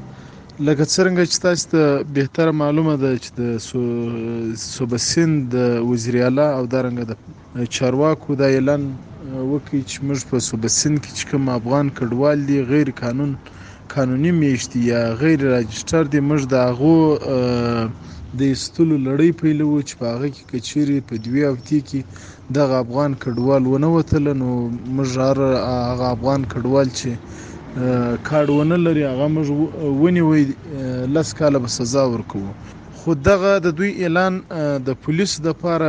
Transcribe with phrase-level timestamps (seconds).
[0.67, 6.65] لکه څنګه چې تاسو ته بهتره معلومه ده چې د صوبسین د وزیر اعلی او
[6.73, 8.89] دارنګ د چارواکو د اعلان
[9.53, 13.31] وکړي چې موږ په سوبسن کې چې کوم افغان کډوال دي غیر قانون
[13.93, 16.97] قانوني میشتي یا غیر راجستر دي موږ د هغه
[18.39, 21.99] د استولو لړۍ پیلو چې په هغه کې کچيري په دوی او تی کې
[22.55, 24.49] د افغان کډوال ونه وتل نو
[24.95, 25.09] موږ
[25.89, 27.09] هغه افغان کډوال چې
[28.27, 29.47] کارډ ونه لري هغه موږ
[30.01, 30.43] ونی وي
[31.15, 32.53] لس کاله به سزا ورکوو
[33.09, 34.33] خو دغه د دوی اعلان
[34.87, 35.85] د پولیس د لپاره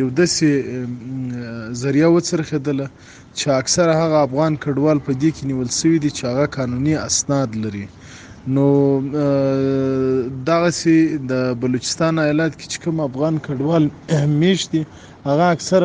[0.00, 0.48] یو داسې
[1.82, 2.86] ذریعہ وڅرخېدله
[3.38, 7.50] چې اکثر هغه افغان کډوال په دې کې نیول شوی دي چې هغه قانوني اسناد
[7.62, 7.80] لري
[8.58, 8.66] نو
[10.50, 10.98] دغه سي
[11.32, 13.84] د بلوچستان ایالت کې چې کوم افغان کډوال
[14.44, 14.82] میشتي
[15.30, 15.82] هغه اکثر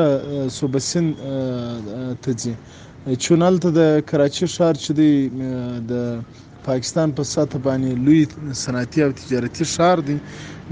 [0.59, 1.05] صوبسین
[2.22, 2.53] ته ځي
[3.25, 5.11] چونل ته د کراچي شهر چې دی
[5.89, 5.91] د
[6.67, 10.15] پاکستان په سطح باندې لوی صنعتي او تجارتي شار دی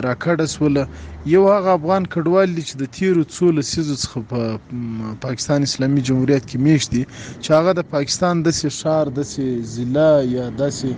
[0.06, 0.78] راکړه سول
[1.32, 6.64] یو هغه افغان کډوال چې د تیرو څو لسیزو څخه په پاکستان اسلامي جمهوریت کې
[6.68, 10.92] میشت دي چې هغه د پاکستان د سي شار د سي ضلع یا د سي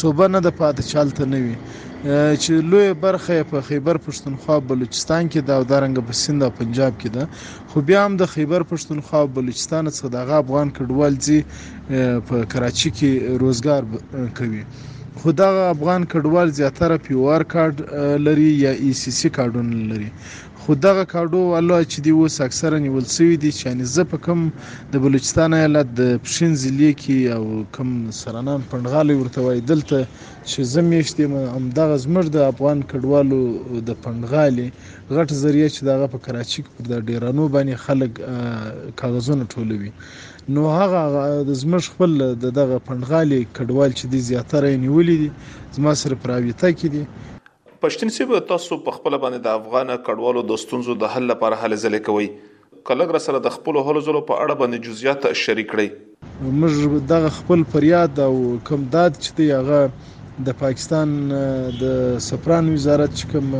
[0.00, 5.48] صوبه نه د پات چالت نه وي چې لوی برخه په خیبر پښتونخوا بلوچستان کې
[5.48, 9.22] دا او دارنګ په سند او پنجاب کې ده خو بیا هم د خیبر پښتونخوا
[9.38, 11.38] بلوچستان څخه د افغان کډوال ځي
[12.28, 14.62] په کراچي کې روزګار کوي
[15.20, 17.76] خو دا افغان کډوال ځي زیاتره پی او آر کارت
[18.26, 20.10] لري یا ای سی سی کارتونه لري
[20.66, 24.22] خو دغه کاډو والله چې دی اوس اکثرا نیول سوي دي چې یعنی زه په
[24.24, 24.40] کوم
[24.94, 27.44] د بلوچستان ایالت د پښین ضلع کې او
[27.76, 27.90] کوم
[28.22, 29.98] سرنام پندغالي ورته وای دلته
[30.50, 31.24] چې زمیشتې
[31.58, 33.40] هم دغه زمر د افغان کډوالو
[33.92, 34.64] د پندغالي
[35.16, 38.20] غټ ذریعہ چې دغه په کراچي کې پر ډیرانو باندې خلک
[39.04, 39.90] کاغذونه ټولوي
[40.58, 41.04] نو هغه
[41.52, 42.16] د زمر خپل
[42.58, 47.04] دغه پندغالي کډوال چې دی زیاتره نیولې دي زما سره پراویته کې دي
[47.86, 51.58] پښتون سی به تاسو په خپل باندې د افغان کډوالو د ستونزو د حل لپاره
[51.58, 55.68] هلې ځلې کوي کله را سره د خپل هلو ځلو په اړه باندې جزئیات شریک
[55.72, 58.32] کړئ موږ د خپل فریاد او
[58.70, 59.78] کوم داد چې دی هغه
[60.48, 61.14] د پاکستان
[61.84, 63.54] د سفران وزارت چې کوم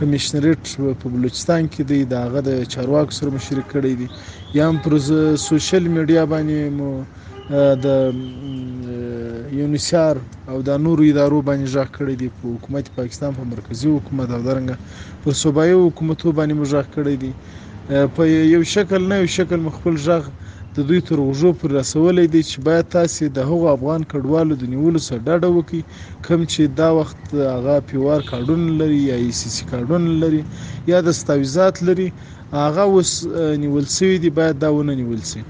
[0.00, 4.98] کمشنریټ په بلوچستان کې دی دا هغه د چارواکو سره مشرک کړی دی یم پر
[5.46, 6.92] سوشل میډیا باندې مو
[7.84, 7.86] د
[9.60, 10.14] یونیسار
[10.50, 14.40] او د نورو ادارو باندې ځاګ کړی دی په حکومت پاکستان په مرکزی حکومت او
[14.48, 14.68] درنګ
[15.22, 17.32] په صوبایي حکومتو باندې مجاګ کړی دی
[18.16, 18.22] په
[18.54, 20.22] یو شکل نه یو شکل مخبل ځاګ
[20.76, 24.64] د دوی تر وژو پر رسولې دي چې باید تاسو د هغو افغان کډوالو د
[24.74, 25.82] نیولو سره ډډه وکړي
[26.26, 27.20] کوم چې دا وخت
[27.54, 30.42] هغه پیوار کارډون لري یا ای سی سی کارډون لري
[30.92, 32.08] یا د ستاویزات لري
[32.64, 33.10] هغه وس
[33.64, 35.42] نیول سوی دی باید دا ونه نیول سي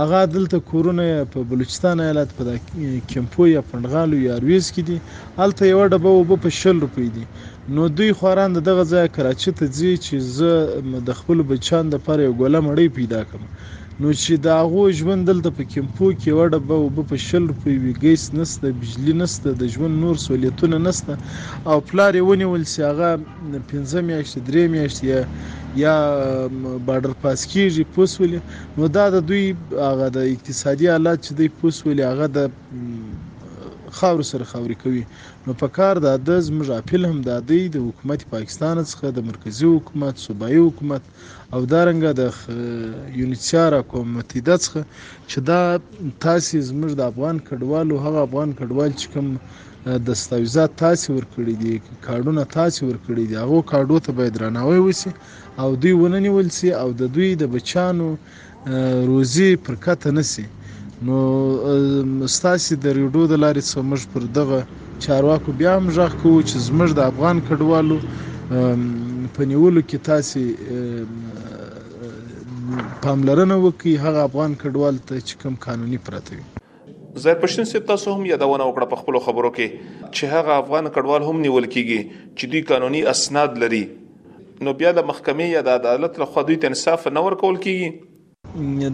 [0.00, 2.44] هغه دلته کورونه په بلوچستان ایالت په
[3.12, 4.98] کمپو یا پندغالو یا ارویز کې دي
[5.40, 7.24] هلته یو ډبه اوبه په شل روپۍ دي
[7.74, 10.52] نو دوی خوران د دغه ځای کراچۍ ته ځي چې زه
[11.08, 13.44] د خپل بچان د پاره یو ګوله مړۍ پیدا کړم
[14.02, 17.74] نو چې دا غو ژوند دلته په کیمپو کې وړه به او په شل روپۍ
[17.82, 21.14] وی ګیس نسته بجلی نسته د ژوند نور سہولیتونه نسته
[21.70, 23.10] او پلار یې ونیول سی هغه
[23.74, 25.18] 15 میاشتې درې میاشتې یا
[25.84, 25.94] یا
[26.86, 28.40] بارډر پاس کیږي پوسولې
[28.76, 29.44] نو دا د دوی
[29.88, 32.38] هغه د اقتصادي حالت چې دوی پوسولې هغه د
[33.98, 35.02] خاور سره خاورې کوي
[35.46, 39.26] نو په کار د د زموږ اپیل هم د دی د حکومت پاکستان څخه د
[39.30, 41.02] مرکزی حکومت صوبایي حکومت
[41.54, 42.28] او دارنګه د دا
[43.20, 44.80] یونیسیار حکومت د څخه
[45.30, 45.60] چې دا
[46.26, 49.28] تاسې زموږ د افغان کډوالو هغه افغان کډوال چې کوم
[50.08, 51.74] دستاویزات تاسې ورکړي دي
[52.08, 55.10] کارډونه تاسې ورکړي دي هغه کارډو ته باید درناوی وسی
[55.62, 58.08] او دوی وننیول سي او د دوی د بچانو
[59.12, 60.46] روزي پر کته نسی
[61.08, 61.18] نو
[62.32, 64.58] ستاسې د ریډیو د لارې څخه موږ پر دغه
[65.06, 67.96] چارواکو بیا هم غږ کوو چې زموږ د افغان کډوالو
[69.38, 70.42] په نیولو کې تاسې
[73.06, 76.44] پاملرنه وکړي هغه افغان کډوال ته چې کوم قانوني پراته وي
[77.24, 81.26] زیر پښتون سیب تاسو هم یادونه وکړه په خپل خبرو کې چې هغه افغان کډوال
[81.30, 83.82] هم نیول کیږي چې دوی قانوني اسناد لري
[84.66, 87.92] نو بیا د محکمې یا د عدالت لخوا دوی ته انصاف نه ورکول کیږي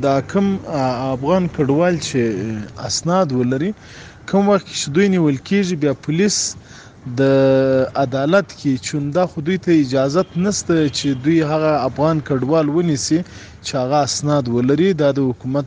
[0.06, 0.46] دا کوم
[1.12, 2.20] افغان کډوال چې
[2.88, 3.70] اسناد ولري
[4.30, 6.36] کوم وخت چې دوی نیول کیږي بیا پولیس
[7.20, 7.22] د
[8.04, 13.18] عدالت کې چونده خو دوی ته اجازه نشته چې دوی هغه افغان کډوال ونیسي
[13.62, 15.66] چې هغه اسناد ولري دا د حکومت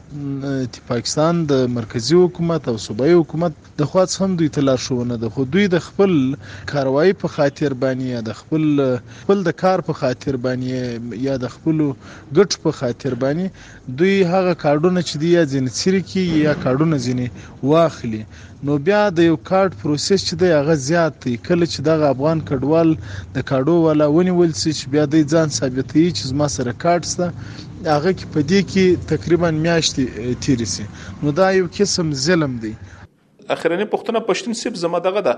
[0.73, 5.15] د پاکستان د مرکزی حکومت او صوبایي حکومت د خوا څخه هم دوی ته لارښوونه
[5.23, 6.11] ده خو دوی د خپل
[6.71, 8.63] کاروایی په خاطر باندې د خپل
[9.23, 11.77] خپل د کار په خاطر باندې یا د خپل
[12.37, 17.01] ګټ په خاطر باندې دوی هغه کارډونه چې دی یا ځین سری کې یا کارډونه
[17.07, 18.23] ځینې واخلي
[18.69, 22.43] نو بیا د یو کارت پروسس چې د هغه زیات دی کله چې د افغان
[22.49, 22.89] کډوال
[23.35, 27.69] د کاډو ولا ونیول سي چې بیا د ځان ثابتې چې زما سره کارت سته
[27.89, 30.83] هغه کې په دې کې تقریبا میاشتې تیرې سي
[31.23, 32.73] نو دا یو قسم ظلم دی
[33.55, 35.33] اخرنی پښتنه پښتون سیب زما دغه ده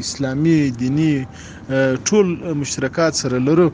[0.00, 1.10] اسلامي دینی
[2.04, 3.66] ټول مشترکات سره لرو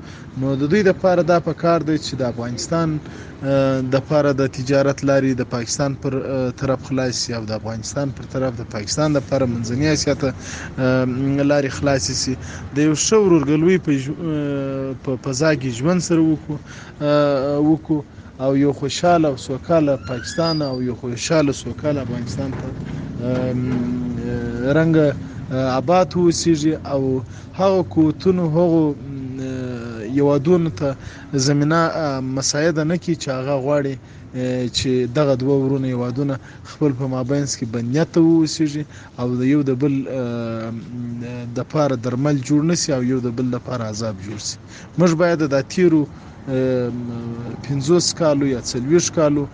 [0.42, 2.94] نو د دوی لپاره دا په کار دی چې د افغانستان
[3.42, 6.16] د لپاره د تجارت لاري د پاکستان پر
[6.62, 11.70] طرف خلاص شي او د افغانستان پر طرف د پاکستان لپاره منځنۍ اسیا ته لاري
[11.78, 12.36] خلاص شي
[12.78, 18.02] د یو شو ورګلوي په فضا کې ژوند سره وکړو وکړو
[18.44, 23.34] او یو خوشاله او سوکاله پاکستان او یو خوشاله سوکاله افغانستان ته
[24.78, 25.12] رنګ
[25.80, 27.02] آباد اوسیږي او
[27.60, 28.80] هغه قوتونو هغه
[30.20, 30.88] یوادونو ته
[31.46, 31.80] زمينه
[32.36, 33.94] مساعده نه کی چې هغه غواړي
[34.76, 36.34] چې دغه دوه ورونه یوادونه
[36.70, 38.82] خپل په مابینس کې بنیت ووسیږي
[39.20, 39.94] او د یو د بل
[41.56, 44.56] د پاره درمل جوړ نسی او یو د بل لپاره عذاب جوړ شي
[44.98, 46.02] موږ باید د تیرو
[46.48, 49.44] 50 کالو یا 40 کالو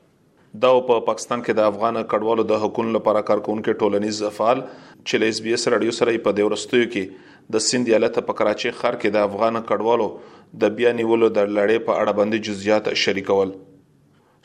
[0.62, 5.42] دا په پاکستان کې د افغان کډوالو د حقوقو لپاره کارکونکو ټولنیز افعال چې لیس
[5.48, 9.26] بي اس رادیو سره په دیورستیو کې د سند ایالت په کراچي ښار کې د
[9.28, 10.08] افغان کډوالو
[10.64, 13.52] د بیا نیولو د لړۍ په اړه باندې جزئیات شریکول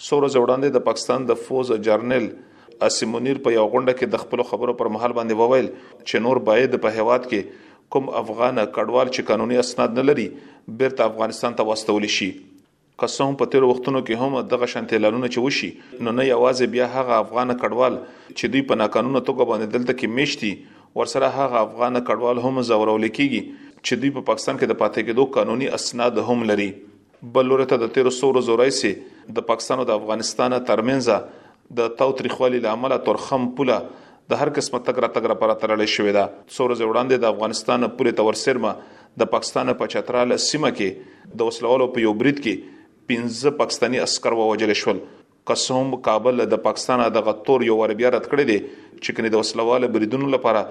[0.07, 2.27] سوره زوړاندې د پاکستان د فوز جرنل
[2.87, 6.77] اسیمونیر په یو غونډه کې د خپل خبرو پر مهال باندې وویل چې نور باید
[6.85, 10.27] په هواد کې کوم افغان کډوال چې قانوني اسناد نه لري
[10.81, 12.29] بیرته افغانستان ته واستول شي
[13.01, 15.69] قسم په تیر وختونو کې هم دغه شانتیلانونه چې وشي
[16.07, 20.17] نو نه یوازې بیا هغه افغان کډوال چې دوی په ناقانونه توګه باندې دلته کې
[20.19, 20.53] میشتي
[20.97, 25.09] ورسره هغه افغان کډوال هم زورول کیږي چې دوی په پا پاکستان کې د پاتې
[25.09, 26.69] کېدو قانوني اسناد هم لري
[27.35, 31.37] بلورته د 1300 ورځې راځي د پاکستان او د افغانستان ترمنځ
[31.81, 33.77] د تاو تاریخوالي لامل ترخم پوله
[34.31, 36.25] د هر قسمه تګره تګره پر تړلې شوې ده
[36.55, 38.73] څو ورځې وړاندې د افغانستان پوره تورسرمه
[39.23, 42.73] د پاکستان په چتراله سیمه کې د وسلوالو په یو برید کې
[43.15, 44.99] 15 پاکستانی عسكر ووجل شول
[45.49, 49.43] قسم کابل د پاکستان د غتور یو ور بیا رد کړی دی چې کني د
[49.43, 50.63] وسلواله بریدونو لپاره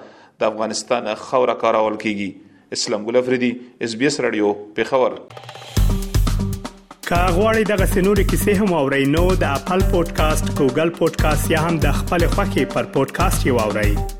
[0.42, 3.50] د افغانستان خوره کارول کیږي اسلام ګل افریدي
[3.88, 9.86] اس بي اس رادیو په خبر کاغوري دغه سنوري کیسې هم او رینو د خپل
[9.94, 14.15] پودکاسټ ګوګل پودکاسټ یا هم د خپل خاكي پر پودکاسټ یو اورئ